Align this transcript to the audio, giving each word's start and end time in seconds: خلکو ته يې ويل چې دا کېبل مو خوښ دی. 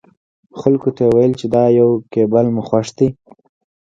خلکو 0.59 0.89
ته 0.95 1.01
يې 1.05 1.11
ويل 1.15 1.33
چې 1.39 1.45
دا 1.53 1.63
کېبل 2.13 2.45
مو 2.53 2.61
خوښ 2.67 2.87
دی. 2.97 3.07